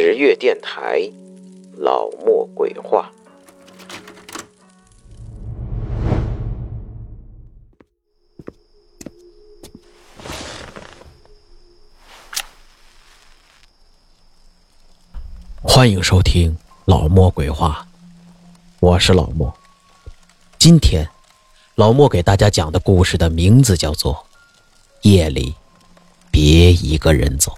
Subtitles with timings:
[0.00, 1.10] 十月电台，
[1.76, 3.10] 老莫鬼话。
[15.64, 17.84] 欢迎收听老莫鬼话，
[18.78, 19.52] 我是老莫。
[20.60, 21.04] 今天，
[21.74, 24.14] 老莫给大家讲的故事的名字叫做
[25.02, 25.56] 《夜里
[26.30, 27.50] 别一个人走》。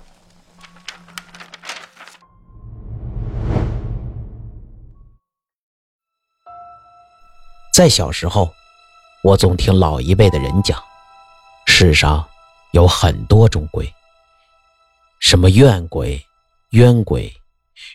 [7.80, 8.52] 在小时候，
[9.22, 10.78] 我总听老一辈的人讲，
[11.64, 12.22] 世上
[12.72, 13.90] 有很多种鬼，
[15.18, 16.22] 什么怨鬼、
[16.72, 17.34] 冤鬼。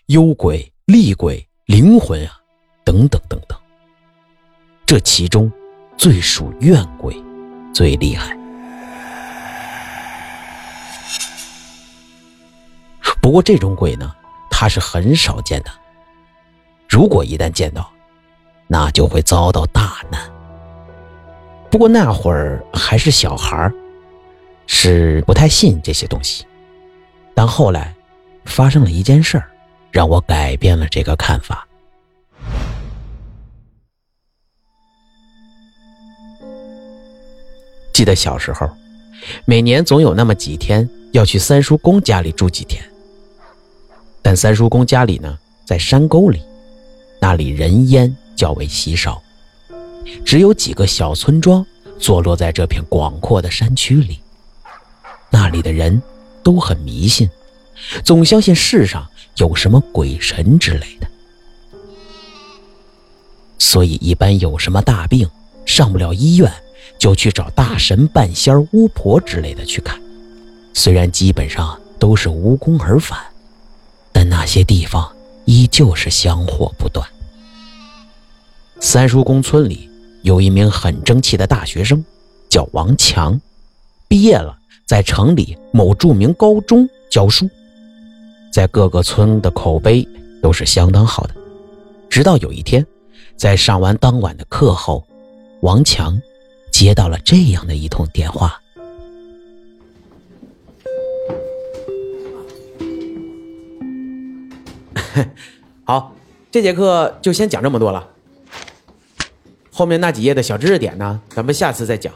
[0.08, 2.34] 幽鬼、厉鬼、灵魂啊，
[2.84, 3.56] 等等等等。
[4.88, 5.52] 这其中，
[5.96, 7.16] 最属怨鬼
[7.72, 8.36] 最厉害。
[13.22, 14.12] 不过这种鬼呢，
[14.50, 15.70] 他是很少见的。
[16.90, 17.88] 如果一旦见到，
[18.68, 20.22] 那就会遭到大难。
[21.70, 23.72] 不过那会儿还是小孩
[24.68, 26.46] 是不太信这些东西。
[27.34, 27.94] 但后来，
[28.46, 29.50] 发生了一件事儿。
[29.96, 31.66] 让我改变了这个看法。
[37.94, 38.70] 记得小时候，
[39.46, 42.84] 每年总有那么几天要去三叔公家里住几天。
[44.22, 46.44] 但三叔公家里呢，在山沟里，
[47.22, 49.22] 那里人烟较为稀少，
[50.24, 51.66] 只有几个小村庄
[52.00, 54.20] 坐落在这片广阔的山区里。
[55.30, 56.02] 那里的人
[56.44, 57.30] 都很迷信，
[58.04, 59.08] 总相信世上。
[59.38, 61.08] 有什么鬼神之类的，
[63.60, 65.30] 所以一般有什么大病
[65.66, 66.50] 上不了医院，
[66.98, 70.02] 就去找大神、半仙、巫婆之类的去看。
[70.74, 73.20] 虽然基本上都是无功而返，
[74.14, 75.14] 但那些地方
[75.44, 77.06] 依旧是香火不断。
[78.86, 79.90] 三叔公村里
[80.22, 82.06] 有一名很争气的大学生，
[82.48, 83.42] 叫王强，
[84.08, 87.50] 毕业了，在城里某著名高中教书。
[88.54, 90.08] 在各个村的口碑
[90.40, 91.34] 都是相当好的，
[92.08, 92.86] 直到有一天，
[93.36, 95.04] 在上完当晚的课后，
[95.62, 96.22] 王强
[96.72, 98.62] 接到了这样的一通电话
[105.84, 106.14] ：“好，
[106.52, 108.12] 这节课就先讲这么多了，
[109.78, 112.14] 后面那几页的小知识点呢，咱们下次再讲。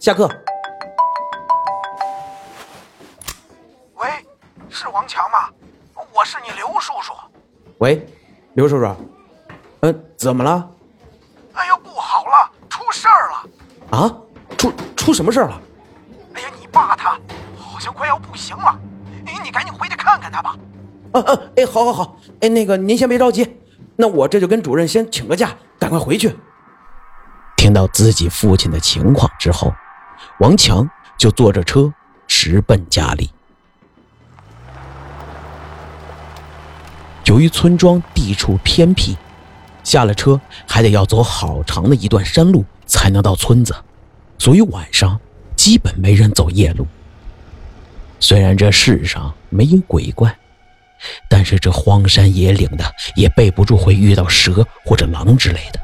[0.00, 0.28] 下课。”
[3.94, 4.08] 喂
[4.68, 5.48] 是王强吗？
[6.12, 7.12] 我是你刘叔叔。
[7.78, 8.04] 喂，
[8.54, 8.92] 刘叔叔，
[9.82, 10.68] 嗯，怎么了？
[11.52, 13.96] 哎呦，不好了，出事儿了！
[13.96, 14.12] 啊，
[14.58, 15.60] 出出什么事儿了？
[16.34, 17.10] 哎呀，你爸他
[17.56, 18.76] 好像快要不行了，
[19.24, 20.56] 哎，你赶紧回去看看他吧。
[21.12, 23.56] 啊啊，哎，好好好，哎，那个您先别着急，
[23.94, 26.34] 那我这就跟主任先请个假，赶快回去。
[27.58, 29.70] 听到自己父亲的情况之后，
[30.40, 31.92] 王强就坐着车
[32.26, 33.30] 直奔家里。
[37.26, 39.14] 由于村庄地处偏僻，
[39.82, 43.74] 下了车还得要走好长的一段山路才能到村子，
[44.38, 45.20] 所以晚上
[45.54, 46.86] 基本没人走夜路。
[48.18, 50.34] 虽然这世上没有鬼怪，
[51.28, 52.84] 但是这荒山野岭的
[53.14, 55.80] 也备不住会遇到蛇或者狼之类的。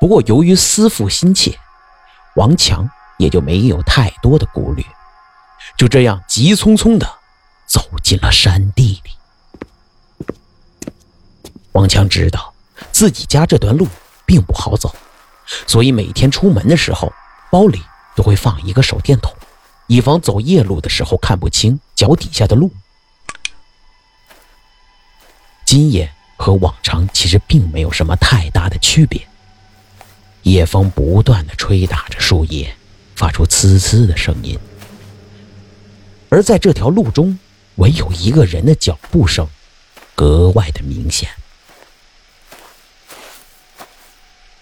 [0.00, 1.58] 不过由于思父心切，
[2.36, 2.88] 王强
[3.18, 4.84] 也就没有太多的顾虑，
[5.76, 7.06] 就这样急匆匆地
[7.66, 9.10] 走进了山地里。
[11.72, 12.52] 王强知道
[12.90, 13.86] 自己家这段路
[14.24, 14.94] 并不好走，
[15.66, 17.12] 所以每天出门的时候，
[17.50, 17.82] 包里
[18.16, 19.32] 都会放一个手电筒，
[19.86, 22.72] 以防走夜路的时候看不清脚底下的路。
[25.70, 29.24] 今夜和往常其实并没有什么太大的区别，
[30.42, 32.74] 夜风不断的吹打着树叶，
[33.14, 34.58] 发出呲呲的声音，
[36.28, 37.38] 而在这条路中，
[37.76, 39.46] 唯有一个人的脚步声
[40.16, 41.28] 格外的明显。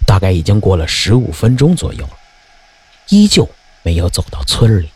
[0.06, 2.06] 大概已经过了十五分钟左右，
[3.08, 3.48] 依旧
[3.82, 4.90] 没有走到村里。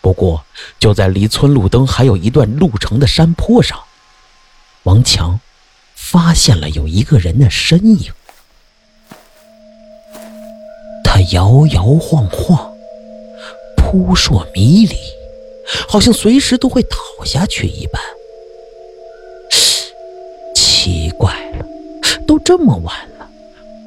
[0.00, 0.44] 不过，
[0.80, 3.80] 就在离村路灯还有一段路程的山坡上，
[4.84, 5.38] 王强
[5.94, 8.12] 发现了有一个人的身影。
[11.04, 12.72] 他摇摇晃晃，
[13.76, 14.96] 扑朔迷离，
[15.88, 18.02] 好像随时都会倒下去一般。
[20.54, 21.66] 奇怪了，
[22.26, 23.28] 都这么晚了。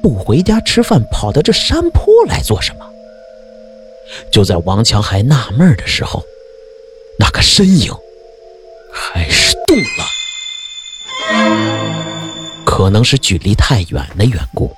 [0.02, 2.86] 不回家吃饭，跑到这山坡来做什么？
[4.30, 6.22] 就在王强还纳闷的时候，
[7.18, 7.92] 那个身影
[8.94, 10.15] 开始动了。
[12.76, 14.76] 可能是距离太远的缘故，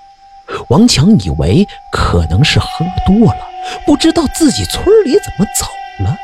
[0.68, 2.68] 王强以为可能是喝
[3.04, 3.40] 多了，
[3.84, 5.66] 不知道自己村里怎么走
[6.04, 6.16] 了，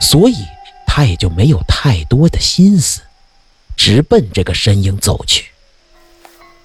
[0.00, 0.44] 所以
[0.84, 3.02] 他也就没有太多的心思，
[3.76, 5.52] 直奔这个身影走去。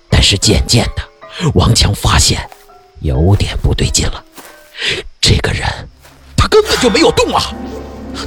[0.09, 1.03] 但是渐渐的，
[1.53, 2.49] 王强发现
[3.01, 4.23] 有点不对劲了，
[5.21, 5.61] 这个人
[6.35, 7.53] 他根本就没有动啊，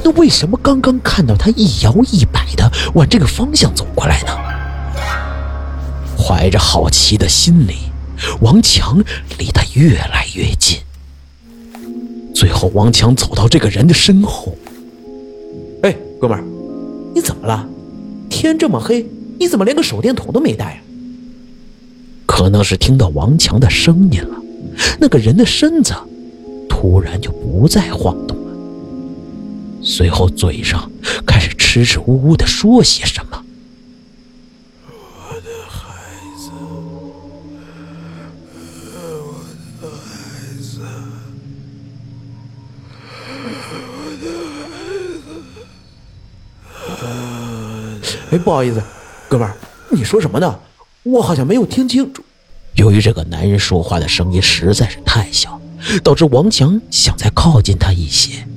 [0.05, 4.46] 那为什么刚刚看到他一摇一摆的往这个方向走过来呢？
[6.27, 7.75] 怀着好奇的心理，
[8.41, 9.01] 王强
[9.39, 10.77] 离他越来越近。
[12.35, 14.53] 最后，王强走到这个人的身后。
[15.83, 16.43] 哎，哥们儿，
[17.15, 17.65] 你怎么了？
[18.29, 19.07] 天这么黑，
[19.39, 20.79] 你怎么连个手电筒都没带啊？
[22.25, 24.35] 可能是听到王强的声音了，
[24.99, 25.93] 那个人的身子
[26.67, 28.51] 突然就不再晃动了，
[29.81, 30.91] 随后嘴上
[31.25, 33.36] 开始支支吾吾的说些什么。
[48.47, 48.81] 不好意思，
[49.27, 49.53] 哥们儿，
[49.89, 50.57] 你说什么呢？
[51.03, 52.23] 我好像没有听清楚。
[52.75, 55.59] 由于这个男人说话的声音实在是太小，
[56.01, 58.47] 导致王强想再靠近他一些，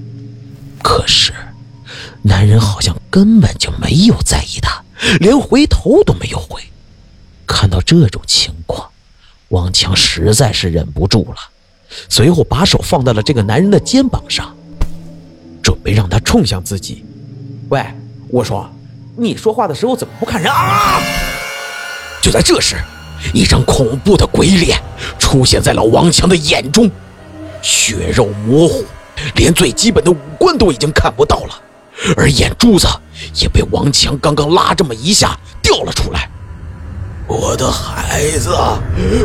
[0.81, 1.33] 可是
[2.23, 4.81] 男人好像根本就没有在意他，
[5.19, 6.63] 连回头都没有回。
[7.45, 8.89] 看到这种情况，
[9.49, 11.37] 王强实在是忍不住了，
[12.09, 14.57] 随后把手放在了这个男人的肩膀上，
[15.61, 17.05] 准备让他冲向自己。
[17.71, 17.85] 喂，
[18.29, 18.71] 我说。
[19.21, 20.99] 你说话的时候怎么不看人啊？
[22.23, 22.77] 就在这时，
[23.35, 24.81] 一张恐怖的鬼脸
[25.19, 26.91] 出现在了王强的眼中，
[27.61, 28.83] 血肉模糊，
[29.35, 31.61] 连最基本的五官都已经看不到了，
[32.17, 32.89] 而眼珠子
[33.35, 36.31] 也被王强刚刚拉这么一下掉了出来。
[37.27, 38.51] 我的孩子，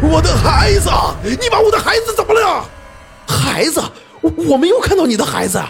[0.04, 0.90] 我的孩子，
[1.24, 2.66] 你把我的孩子怎么了？
[3.26, 3.82] 孩子，
[4.20, 5.62] 我我没有看到你的孩子。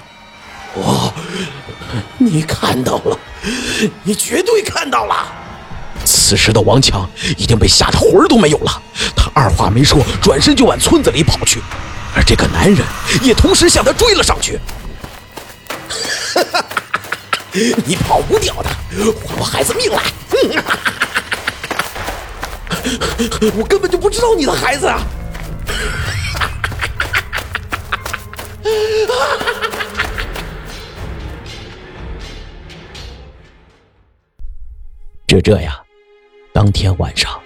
[0.73, 1.13] 我，
[2.17, 3.17] 你看到了。
[4.03, 5.27] 你绝对看到了。
[6.03, 8.81] 此时的王强已经被吓得魂儿都没有了，
[9.15, 11.61] 他二话没说，转身就往村子里跑去，
[12.15, 12.85] 而这个男人
[13.23, 14.59] 也同时向他追了上去。
[17.85, 18.97] 你跑不掉的，还
[19.39, 20.03] 我孩子命来！
[23.57, 24.99] 我根本就不知道你的孩子啊！
[35.35, 35.75] 就这样，
[36.53, 37.37] 当天晚上，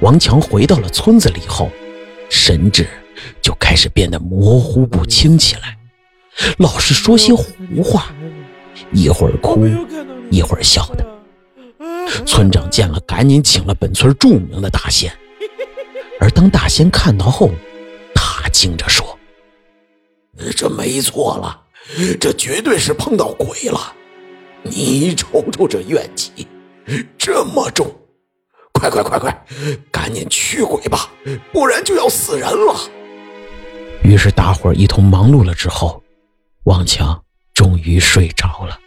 [0.00, 1.70] 王强回到了村子里后，
[2.30, 2.88] 神志
[3.42, 5.76] 就开始变得模糊不清起来，
[6.56, 8.14] 老是说些胡话，
[8.92, 9.66] 一会儿哭，
[10.30, 11.04] 一会儿笑的。
[12.24, 15.12] 村长见了，赶紧请了本村著名的大仙。
[16.18, 17.50] 而当大仙看到后，
[18.14, 19.18] 他惊着说
[20.56, 21.60] ：“这没错了，
[22.18, 23.92] 这绝对是碰到鬼了。
[24.62, 26.48] 你瞅瞅这怨气。”
[27.16, 27.86] 这么重，
[28.72, 29.46] 快快快快，
[29.90, 31.10] 赶紧驱鬼吧，
[31.52, 32.74] 不然就要死人了。
[34.02, 36.02] 于是大伙一同忙碌了之后，
[36.64, 37.22] 王强
[37.54, 38.78] 终于睡着了。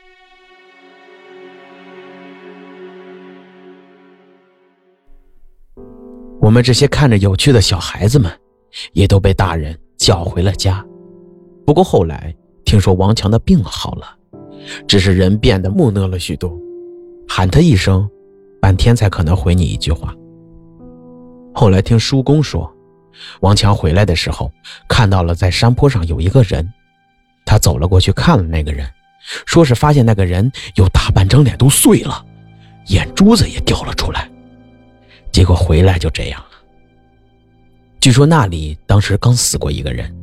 [6.39, 8.31] 我们这些看着有趣的小孩子们，
[8.93, 10.86] 也都被大人叫回了家。
[11.65, 12.33] 不过后来
[12.63, 14.15] 听说王强的病好了，
[14.88, 16.57] 只是人变得木讷了许多。
[17.27, 18.10] 喊他一声，
[18.62, 20.13] 半天才可能回你一句话。
[21.53, 22.72] 后来听叔公说，
[23.41, 24.51] 王强回来的时候
[24.88, 26.67] 看到了在山坡上有一个人，
[27.46, 28.88] 他走了过去看了那个人，
[29.46, 32.25] 说是发现那个人有大半张脸都碎了，
[32.88, 34.29] 眼珠子也掉了出来，
[35.31, 36.48] 结果回来就这样了。
[38.00, 40.15] 据说那里当时刚死过一个人，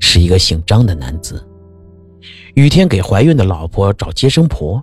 [0.00, 1.46] 是一个姓张的男子，
[2.54, 4.82] 雨天给怀孕的老婆找接生婆。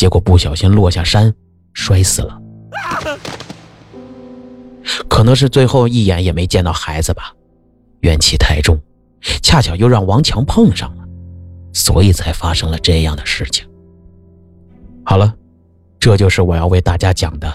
[0.00, 1.30] 结果不小心落下山，
[1.74, 2.40] 摔死了。
[5.10, 7.34] 可能是最后一眼也没见到孩子吧，
[8.00, 8.80] 怨气太重，
[9.42, 11.04] 恰巧又让王强碰上了，
[11.74, 13.68] 所以才发生了这样的事情。
[15.04, 15.34] 好了，
[15.98, 17.54] 这就是我要为大家讲的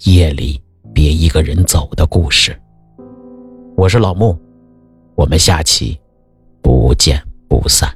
[0.00, 0.60] 夜里
[0.92, 2.54] 别一个人走的故事。
[3.78, 4.38] 我是老木，
[5.14, 5.98] 我们下期
[6.60, 7.18] 不见
[7.48, 7.90] 不散。